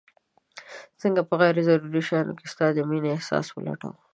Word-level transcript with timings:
څنګه 1.01 1.21
په 1.27 1.33
غير 1.41 1.55
ضروري 1.69 2.01
شيانو 2.07 2.37
کي 2.39 2.45
ستا 2.53 2.65
د 2.73 2.77
مينې 2.89 3.09
احساس 3.15 3.45
ولټوم 3.51 3.95